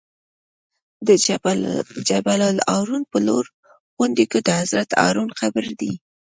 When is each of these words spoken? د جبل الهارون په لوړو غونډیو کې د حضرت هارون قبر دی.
د 1.07 1.09
جبل 2.09 2.39
الهارون 2.51 3.01
په 3.11 3.17
لوړو 3.27 3.51
غونډیو 3.97 4.29
کې 4.31 4.39
د 4.43 4.49
حضرت 4.59 4.89
هارون 5.01 5.29
قبر 5.39 5.65
دی. 5.79 5.91